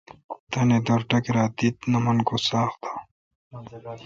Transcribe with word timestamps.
تانی 0.51 0.77
در 0.85 1.01
ٹکرہ 1.09 1.45
دی 1.57 1.67
تہ 1.77 1.85
نہ 1.91 1.99
من 2.03 2.17
کو 2.27 2.35
تو 2.39 2.45
ساق 2.47 2.71
تہ 2.81 2.89